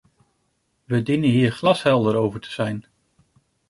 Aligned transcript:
We 0.85 1.03
dienen 1.03 1.29
hier 1.29 1.51
glashelder 1.51 2.15
over 2.15 2.39
te 2.39 2.51
zijn. 2.51 2.85